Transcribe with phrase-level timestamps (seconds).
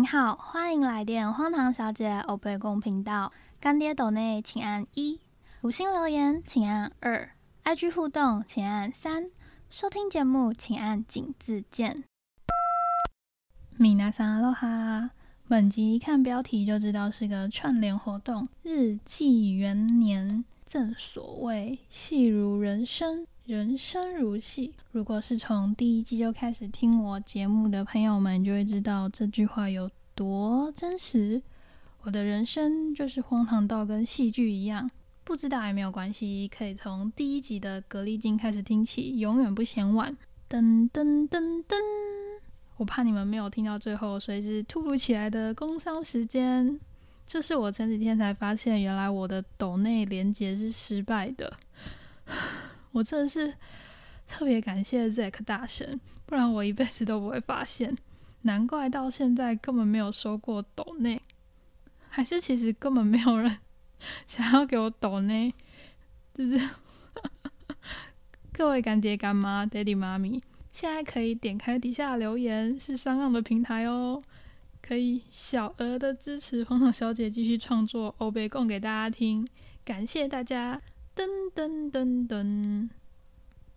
[0.00, 3.30] 您好，欢迎来电荒唐小姐欧贝公频道。
[3.60, 5.20] 干爹斗内请按一，
[5.60, 7.28] 五星留言请按二
[7.64, 9.30] ，IG 互动请按三，
[9.68, 12.02] 收听节目请按井字键。
[13.76, 15.10] 米娜桑阿罗哈，
[15.46, 20.46] 本集一看标题就知道是个串联活动，日记元年。
[20.66, 24.72] 正所谓戏如人生，人生如戏。
[24.92, 31.40] 如果是从第一季就开始听我节目的朋友们，就会知道这句话有多真实。
[32.02, 34.90] 我的人生就是荒唐到跟戏剧一样，
[35.24, 40.14] 不知道也没有关系，可以从第一集的格力金开始听起，永远不嫌晚。
[40.46, 41.76] 噔噔噔噔，
[42.76, 46.78] 我怕你们没有听到最后，所以是突如其来的工伤时间。
[47.26, 51.50] 就是我前几天才发现，原来我的抖内连接是失败的。
[52.92, 53.54] 我真的是
[54.28, 57.96] 特别感谢 Zack 大神，不然我一辈子都不会发现。
[58.42, 61.20] 难怪到现在根本没有收过抖内，
[62.08, 63.58] 还是其实根本没有人
[64.26, 65.54] 想要给我抖内。
[66.34, 66.68] 就是
[68.52, 74.22] 各位干爹干妈、爹地妈咪，现在可以点开底下留言，是商岸的平台哦。
[74.80, 79.46] 可以小额的支持黄草小姐继续创作欧贝供给大家听，
[79.84, 80.80] 感谢大家！
[81.14, 82.88] 噔噔噔噔，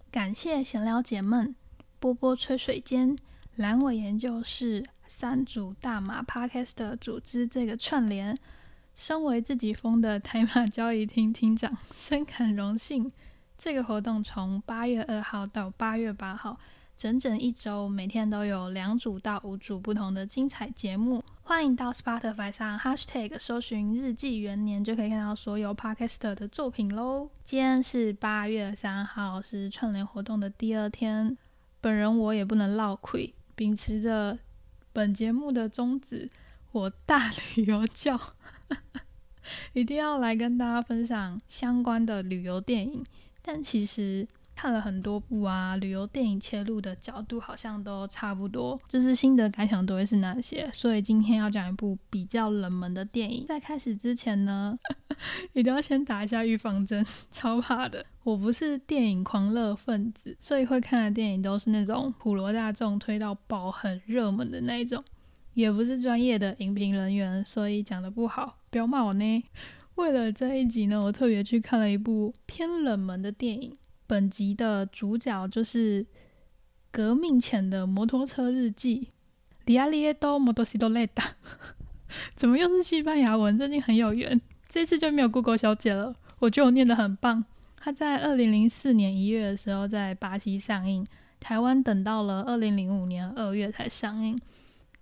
[0.10, 1.54] 感谢闲聊姐们，
[2.00, 3.18] 波波吹水间，
[3.58, 8.36] 阑尾研究室，三组大马 Podcast 组织这个串联，
[8.96, 13.12] 身为自己封的台马交易厅厅长，深感荣幸。
[13.56, 16.58] 这个活动从八月二号到八月八号。
[16.96, 21.24] 整整一周，每天都有两组到五组不同的精彩节目。
[21.42, 27.28] 欢迎到 Spotify 上 Hashtag 搜寻“日记元年”，就可以看到所有 Podcaster 的作品喽。
[27.44, 31.36] 今天是八月三号，是串联活动的第二天。
[31.82, 34.38] 本人我也不能落亏，秉持着
[34.92, 36.30] 本节目的宗旨，
[36.72, 38.20] 我大旅游教，
[39.74, 43.06] 一定要来跟大家分享相关的旅游电影。
[43.42, 44.28] 但其实。
[44.56, 50.70] 看了很多部啊，旅游电影切入的角度好像都差不多，就是心得感想都会是那些。
[50.72, 53.46] 所以今天要讲一部比较冷门的电影。
[53.48, 54.78] 在开始之前呢，
[55.54, 58.06] 一定要先打一下预防针， 超怕的。
[58.24, 65.04] 我不是电影狂热分子，所以会看的电影都是那种普罗大众推到爆、很热门的那一种。
[65.54, 69.44] 也不是专业的影评人员，所以讲的不好，不要骂我呢。
[69.96, 73.78] 为了这一集呢，我特别去看了一部偏冷门的电影。
[74.08, 76.06] 本集的主角就是
[76.92, 79.10] 革命前的摩托车日记。
[79.66, 81.24] 里亚里耶多摩托西多雷达，
[82.36, 83.58] 怎么又是西班牙文？
[83.58, 86.14] 最近很有缘，这次就没有 Google 小姐了。
[86.40, 87.46] 我觉得我念得很棒。
[87.78, 91.06] 它在二零零四年一月的时候在巴西上映，
[91.40, 94.38] 台湾等到了二零零五年二月才上映。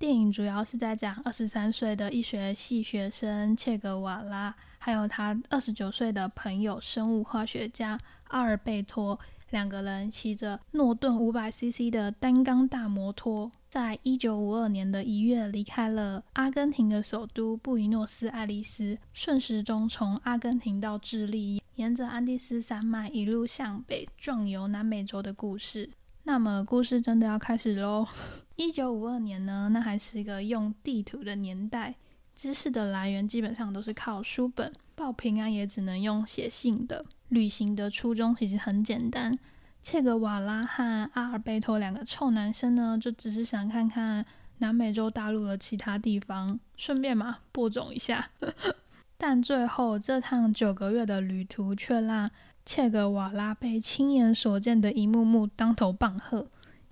[0.01, 7.99] 电影主要是在讲二十三岁的医学系学生切格瓦拉，还有他二十九岁的朋友生物化学家。
[8.29, 9.19] 阿尔贝托
[9.51, 25.91] 两个人骑着诺顿五百 CC 的单缸大摩托，在一九五二年的一月离开了阿根廷的首都布宜诺斯艾利斯，顺时钟从阿根廷到智利，沿着安第斯山脉一路向北，壮游南美洲的故事。
[26.23, 28.07] 那么，故事真的要开始喽！
[28.55, 31.95] 一九五二年呢，那还是一个用地图的年代，
[32.35, 37.03] 知识的来源基本上都是靠书本，报平安也只能用写信的。
[37.29, 39.37] 旅行的初衷其实很简单，
[39.81, 44.23] 切格瓦拉和阿尔贝托两个臭男生呢，就只是想看看
[44.59, 48.29] 南美洲大陆的其他地方，顺便嘛播种一下。
[49.17, 52.29] 但最后这趟九个月的旅途，却让
[52.65, 56.47] 切格瓦拉被亲眼所见的一幕幕当头棒喝。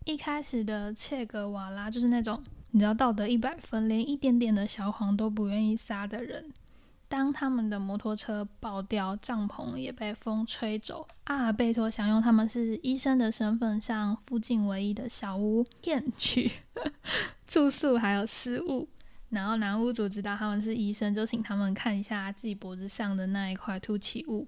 [0.05, 6.51] 一开始的切格瓦拉就是那种你知道道德一百分，连一点点的小谎都不愿意撒的人。
[7.07, 16.51] 当他们的摩托车爆掉，帐篷也被风吹走，阿尔贝托想用他们是医生的身份，向附近唯一的小屋骗取
[17.47, 18.87] 住宿还有食物。
[19.29, 24.47] 然后男屋主知道他们是医生，就请他们看一下自己脖子上的那一块凸起物。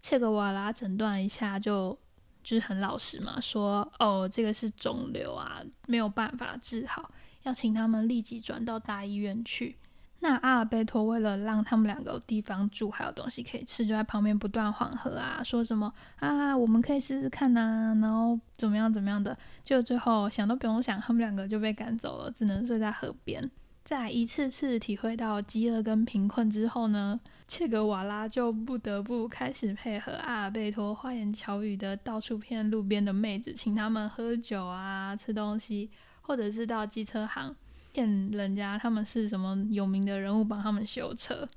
[0.00, 1.98] 切格瓦拉诊断一下，就
[2.42, 7.10] 就是很老实嘛，说哦，这个是肿瘤啊，没有办法治好，
[7.42, 9.76] 要请他们立即转到大医院去。
[10.20, 23.50] 那阿尔贝托为了让他们两个有地方住，还有东西可以吃，就在旁边不断缓和啊，说什么啊，我们可以试试看呐，然后怎么样怎么样的，就最后想都不用想，他们两个就被赶走了，只能睡在河边。
[23.84, 35.90] 在一次次体会到饥饿跟贫困之后呢，切格瓦拉就不得不开始配合阿尔贝托花言巧语的到处骗路边的妹子，请他们喝酒啊、吃东西，
[36.22, 37.54] 或者是到机车行。
[37.92, 41.48] 骗人家他们是什么有名的人物帮他们修车。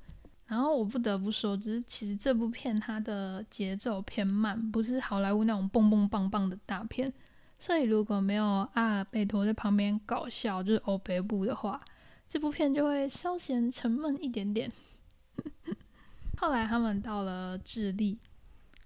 [0.46, 7.12] 然后我不得不说，只是其实这部片它的节奏偏慢，不是好莱坞那种蹦蹦棒棒的大片。
[7.60, 11.80] 所以如果没有阿尔贝托在旁边搞笑，就是欧北部的话，
[12.28, 14.72] 这部片就会稍显沉闷一点点。
[16.40, 18.18] 后来他们到了智利，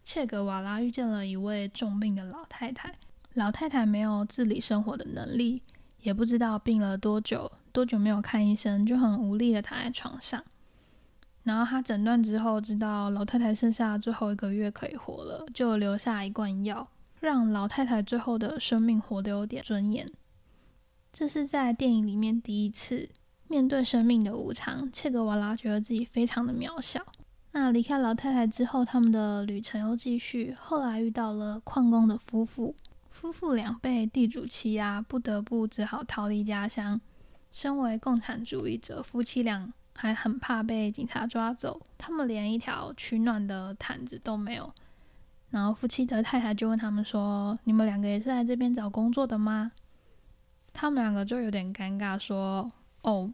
[0.02, 2.96] 切格瓦拉遇见了一位重病的老太太。
[3.36, 5.62] 老太太没有自理生活的能力，
[6.00, 10.44] 也不知道病了多久，多久没有看医生，就很无力的躺在床上。
[11.44, 16.88] 然后他诊断之后，知道老太太剩下最后一个月可以活了，就留下一罐药，
[17.20, 20.12] 让老太太最后的生命活得有点尊严。
[21.12, 23.08] 这是在电影里面第一次
[23.48, 27.06] 面对生命的无常，切格瓦拉觉得自己非常的渺小。
[27.54, 30.56] 那离开老太太之后，他们的旅程又继续。
[30.60, 32.76] 后来遇到了矿工的夫妇，
[33.10, 37.00] 夫妇俩被地主欺压，不得不只好逃离家乡。
[37.50, 39.74] 身为共产主义者，夫妻俩。
[39.96, 44.74] 还很怕被警察抓走，他们连一条取暖的毯子都没有。
[45.52, 49.72] 然后夫妻的太太就问他们说：“你们两个也是来这边找工作的吗？”
[50.74, 52.68] 他们两个就有点尴尬，说
[53.04, 53.32] ：“哦，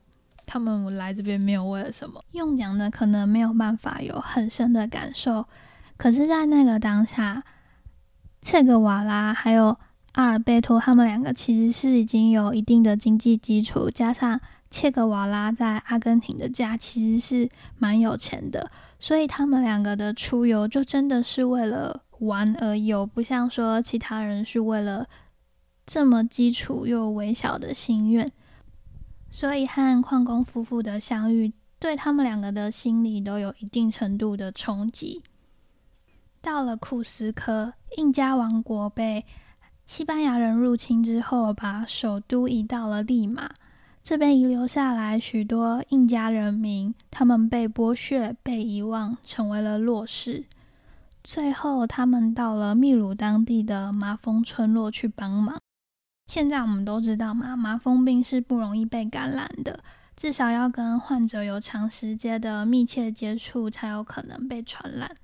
[0.49, 5.45] 他们来这边没有为了什么。”用讲的可能没有办法有很深的感受，
[5.95, 7.43] 可是，在那个当下，
[8.41, 9.77] 切格瓦拉还有
[10.13, 14.41] 阿尔贝托他们两个其实是已经有一定的经济基础，加上。
[14.71, 17.49] 切格瓦拉在阿根廷的家其实是
[17.79, 18.69] 蛮有钱的，
[18.99, 25.07] 所以他们两个的出游就真的是为了玩而游，不像说其他人是为了
[25.87, 28.31] 这么基础又微小的心愿。
[29.31, 35.21] 所以和矿工夫妇的相遇，对他们两个的心理都有一定程度的冲击。
[36.41, 39.25] 到了库斯科，印加王国被
[39.85, 43.51] 西班牙人入侵之后，把首都移到了利马。
[44.01, 50.45] 这边遗留下来许多印加人民，他们被剥削、被遗忘，成为了弱势。
[51.23, 55.59] 最后，他们到了秘鲁当地的麻风村落去帮忙。
[56.29, 59.83] 现在我们都知道嘛，麻风病是不容易被感染的，
[60.15, 65.17] 至少要跟患者有长时间的密切接触，才有可能被传染。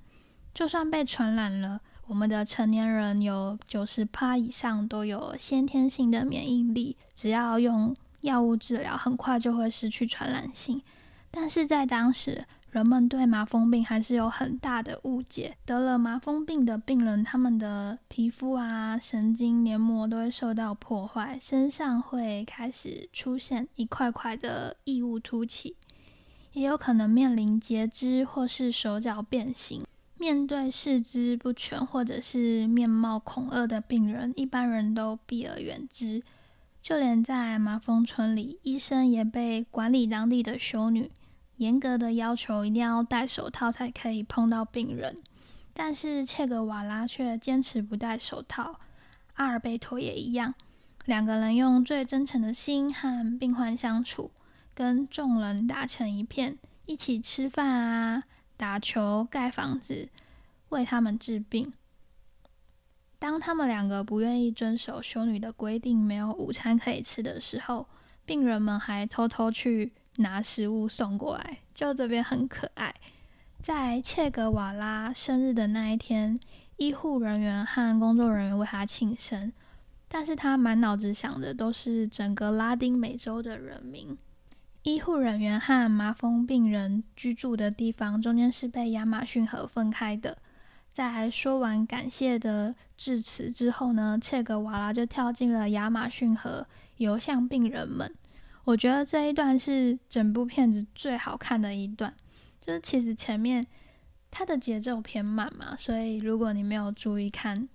[0.52, 7.94] 就算被传染了，我们的成年人有九十趴以上都有先天性的免疫力，只要用。
[8.22, 10.82] 药物治疗很快就会失去传染性，
[11.30, 12.44] 但是在当时，
[12.76, 15.56] 人们对麻风病还是有很大的误解。
[15.64, 25.74] 得了麻风病的病人，他们的皮肤啊、神经黏膜都会受到破坏，身上会开始出现一块块的异物凸起，
[26.52, 29.82] 也有可能面临截肢或是手脚变形。
[30.18, 36.22] 面对四肢不全或者是面貌恐恶的病人，一般人都避而远之。
[36.82, 41.10] 就连在麻风村里，医生也被管理当地的修女
[41.56, 45.22] 严格的要求，一定要戴手套才可以碰到病人。
[45.72, 48.80] 但是切格瓦拉却坚持不戴手套，
[49.34, 50.54] 阿尔贝托也一样。
[51.04, 54.30] 两个人用最真诚的心和病患相处，
[54.74, 58.24] 跟众人打成一片，一起吃饭啊，
[58.56, 60.08] 打球、盖房子，
[60.70, 61.72] 为他们治病。
[63.18, 67.86] 当他们两个不愿意遵守修女的规定，没有午餐可以吃的时候，
[68.24, 72.94] 病人们还偷偷去拿食物送过来，就这边很可爱。
[73.60, 76.38] 在切格瓦拉生日的那一天，
[76.76, 79.52] 医护人员和工作人员为他庆生，
[80.08, 84.16] 但是他满脑子想的都是整个拉丁美洲的人民。
[84.82, 90.38] 医护人员和麻风病人居住的地方中间是被亚马逊河分开的。
[90.92, 96.66] 在说完感谢的致辞之后呢，切格瓦拉就跳进了亚马逊河，
[96.98, 98.14] 游向病人们。
[98.66, 102.12] 我觉得这一段是整部片子最好看的一段。
[102.60, 103.64] 就是其实前面
[104.28, 107.68] 它的节奏偏慢嘛，所以如果你没有注意看，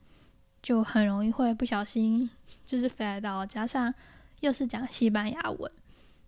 [0.61, 2.29] 就很容易会不小心
[2.65, 3.45] 就是飞到。
[3.45, 3.93] 加上
[4.41, 5.71] 又是讲西班牙文，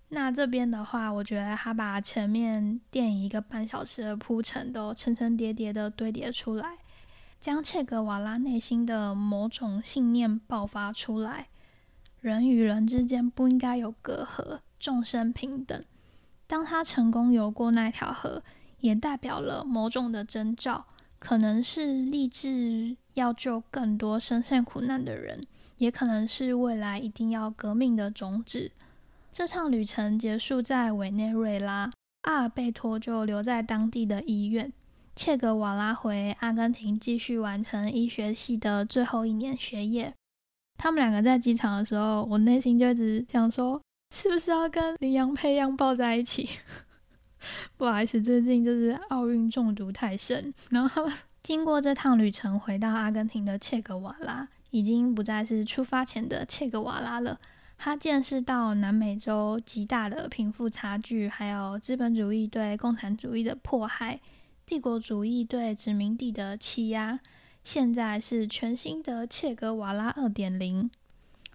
[0.09, 6.77] 那这边的话，我觉得他把前面电影一个半小时的铺陈都层层叠叠的堆叠出来。
[7.41, 11.49] 将切格瓦拉内心的某种信念爆发出来，
[12.23, 15.83] 人与人之间不应该有隔阂，众生平等。
[16.47, 18.41] 当他成功游过那条河，
[18.79, 20.85] 也代表了某种的征兆，
[21.19, 25.41] 可能是立志要救更多深陷苦难的人，
[25.79, 28.71] 也可能是未来一定要革命的种子。
[29.33, 34.71] 这趟旅程结束在委内瑞拉，阿尔贝托就留在当地的医院。
[35.13, 40.13] 切格瓦拉回阿根廷继续完成医学系的最后一年学业。
[40.83, 43.81] 他们两个在机场的时候，我内心就一直想说：
[44.13, 46.49] 是不是要跟林羊配样抱在一起？
[47.77, 51.09] 不好意思，最近就是奥运中毒太深， 然后
[51.41, 57.39] 经过这趟旅程回到阿根廷的切格瓦拉，已经不再是出发前的切格瓦拉了。
[57.77, 64.19] 他见识到南美洲极大的贫富差距，还有资本主义对共产主义的迫害，
[64.65, 67.21] 帝国主义对殖民地的欺压。
[67.63, 70.89] 现在是全新的切格瓦拉二点零，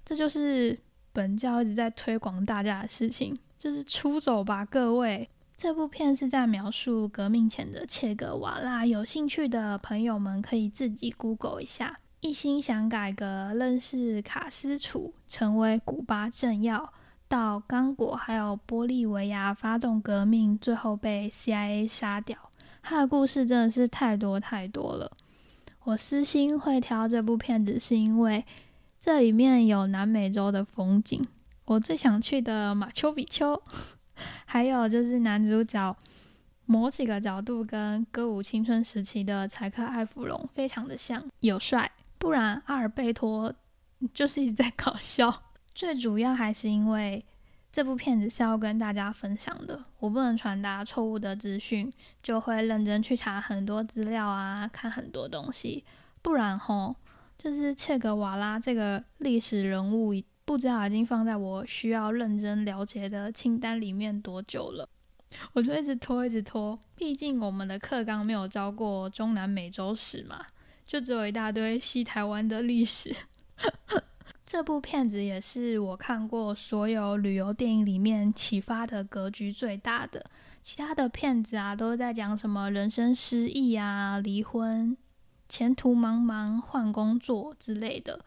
[0.04, 0.78] 这就是
[1.12, 5.28] 本教一直在推广大家的事情，就是出走吧，各位。
[5.56, 11.98] 这部片是在描述革命前的切格瓦拉，有兴趣的朋友们可以自己 Google 一下。
[12.20, 16.92] 一心想改革，认识卡斯楚，成为古巴政要，
[17.28, 22.38] 到刚果还有玻利维亚发动革命，最后被 CIA 杀掉。
[22.82, 25.10] 他的故事真的是太多太多了。
[25.85, 28.44] 我私心会挑这部片子，是因为
[29.00, 31.25] 这里面有南美洲的风景，
[31.64, 33.62] 我最想去的马丘比丘，
[34.44, 35.97] 还有就是男主角
[36.66, 41.90] 某几个角度跟歌舞青春时期的柴克艾弗隆非常的像，有帅。
[42.18, 43.54] 不然阿尔贝托
[44.12, 45.44] 就是一直在搞笑。
[45.75, 47.25] 最主要还是因为
[47.70, 55.84] 这部片子是要跟大家分享的，我不能传达错误的资讯，就会认真去查很多资料啊，看很多东西。
[56.22, 56.96] 不然吼，
[57.37, 64.88] 就是切格瓦拉这个历史人物，不知道已经放在我需要认真了解的清单里面多久了，
[65.52, 66.78] 我就一直拖，一直拖。
[66.96, 70.44] 毕竟我们的课纲没有教过中南美洲史嘛。
[70.87, 73.14] 就只有一大堆西台湾的历史。
[74.50, 80.25] 这部片子也是我看过所有旅游电影里面启发的格局最大的。
[80.62, 84.97] 其他的片子啊，都在讲什么人生失意啊、离婚、
[85.50, 88.25] 前途茫茫、换工作之类的。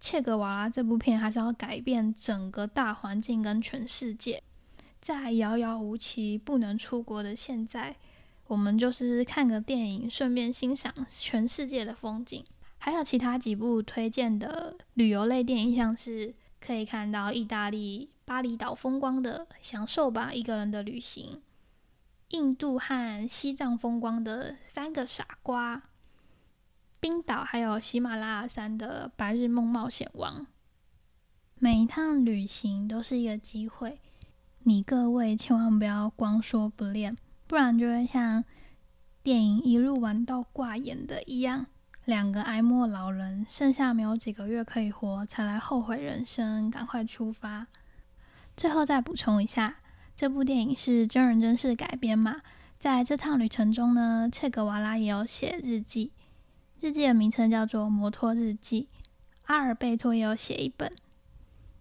[0.00, 4.42] 切格瓦拉这部片还是要改变整个大环境跟全世界，
[5.00, 7.94] 在遥遥无期、不能出国的现在。
[8.48, 12.44] 我们就是看个电影，顺便欣赏全世界的风景。
[12.86, 21.32] 还有其他几部推荐的旅游类电影，像是可以看到意大利巴厘岛风光的《享受吧一个人的旅行》，
[22.28, 25.76] 印度和西藏风光的《三个傻瓜》，
[27.00, 30.42] 冰岛还有喜马拉雅山的《白日梦冒险王》。
[31.58, 33.98] 每一趟旅行都是一个机会，
[34.60, 37.16] 你各位千万不要光说不练。
[37.48, 38.44] 不然就会像
[39.24, 41.66] 电影一路玩到挂演的一样，
[42.06, 47.66] 两个哀莫老人剩下没有几个月可以活，才来后悔人生，赶快出发。
[48.56, 49.78] 最后再补充一下，
[50.14, 52.42] 这部电影是真人真事改编嘛？
[52.78, 56.12] 在这趟旅程中呢，切格瓦拉也有写日记，
[56.78, 58.88] 日记的名称叫做《摩托日记》。
[59.46, 60.92] 阿尔贝托也有写一本，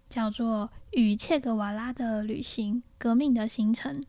[0.09, 4.01] 叫做《与切格瓦拉的旅行：革命的行程》。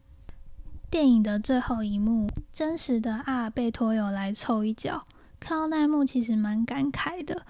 [0.90, 5.06] 电影的最后一幕，真实的阿尔贝托有来凑一脚。
[5.38, 7.45] 看到那一幕，其实蛮感慨的，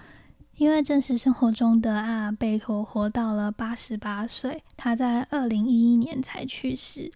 [0.55, 7.11] 因为真实生活中的阿尔贝托活到了八十八岁，他在二零一一年才去世。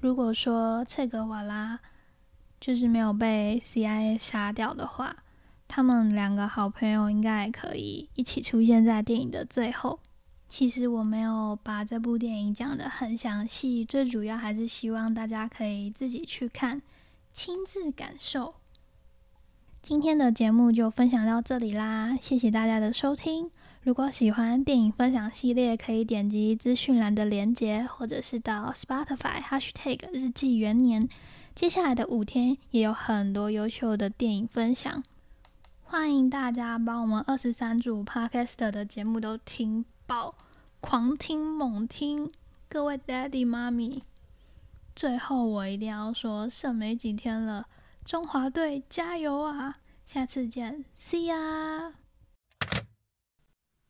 [0.00, 1.78] 如果说切格瓦拉
[2.60, 5.16] 就是没有被 CIA 杀掉的话，
[5.66, 10.00] 他们两个好朋友应该也可以一起出现在电影的最后。
[10.48, 16.82] 其实我没有把这部电影讲得很详细，最主要还是希望大家可以自己去看，
[17.32, 18.54] 亲自感受。
[19.82, 23.50] 今天的节目就分享到这里啦，谢谢大家的收听。
[23.82, 31.08] 如果喜欢电影分享系列，可以点击资讯栏的链接，或者是到 Spotify Hashtag 日记元年。
[31.54, 35.02] 接下来的五天也有很多优秀的电影分享，
[35.82, 39.86] 欢迎大家把我们二十三组 Podcast 的节目都听。
[40.06, 40.34] 爆，
[40.80, 42.30] 狂听猛听，
[42.68, 44.02] 各位 daddy 妈咪，
[44.94, 47.66] 最后我一定要说，剩没几天了，
[48.10, 49.76] 中华队加油啊！
[50.04, 51.92] 下次见，See ya！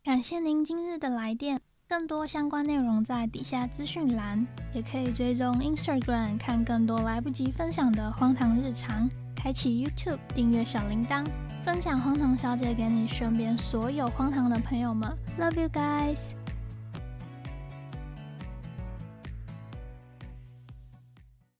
[0.04, 1.58] 感谢您今日的来电，
[1.88, 11.26] 更多相关内容在底下资讯栏，也可以追踪 Instagram 看更多来不及分享的荒唐日常，开启 YouTube 订阅小铃铛。
[11.64, 16.39] 分享荒唐小姐给你身边所有荒唐的朋友们，Love you guys。